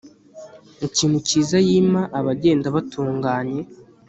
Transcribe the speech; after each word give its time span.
ikintu 0.87 1.17
cyiza 1.27 1.57
yima 1.67 2.01
abagenda 2.19 2.67
batunganye 2.75 3.61